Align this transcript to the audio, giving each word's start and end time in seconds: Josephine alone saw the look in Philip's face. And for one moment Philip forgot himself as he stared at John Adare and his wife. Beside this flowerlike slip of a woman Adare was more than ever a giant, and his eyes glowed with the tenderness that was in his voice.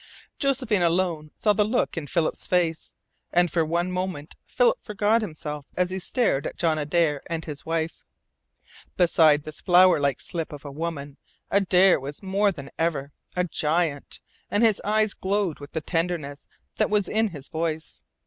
Josephine 0.39 0.81
alone 0.81 1.29
saw 1.35 1.53
the 1.53 1.63
look 1.63 1.95
in 1.95 2.07
Philip's 2.07 2.47
face. 2.47 2.95
And 3.31 3.51
for 3.51 3.63
one 3.63 3.91
moment 3.91 4.35
Philip 4.47 4.79
forgot 4.83 5.21
himself 5.21 5.67
as 5.77 5.91
he 5.91 5.99
stared 5.99 6.47
at 6.47 6.57
John 6.57 6.79
Adare 6.79 7.21
and 7.27 7.45
his 7.45 7.67
wife. 7.67 8.03
Beside 8.97 9.43
this 9.43 9.61
flowerlike 9.61 10.19
slip 10.19 10.51
of 10.51 10.65
a 10.65 10.71
woman 10.71 11.17
Adare 11.51 11.99
was 11.99 12.23
more 12.23 12.51
than 12.51 12.71
ever 12.79 13.11
a 13.35 13.43
giant, 13.43 14.21
and 14.49 14.63
his 14.63 14.81
eyes 14.83 15.13
glowed 15.13 15.59
with 15.59 15.73
the 15.73 15.81
tenderness 15.81 16.47
that 16.77 16.89
was 16.89 17.07
in 17.07 17.27
his 17.27 17.47
voice. 17.47 18.01